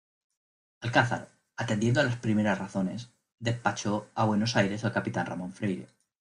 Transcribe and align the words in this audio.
Alcázar, 0.79 1.29
atendiendo 1.57 1.99
a 2.01 2.03
las 2.03 2.15
primeras 2.15 2.57
razones 2.57 3.11
despachó 3.37 4.09
a 4.15 4.25
Buenos 4.25 4.55
Aires 4.55 4.83
al 4.83 4.93
capitán 4.93 5.27
Ramón 5.27 5.53
Freire. 5.53 5.89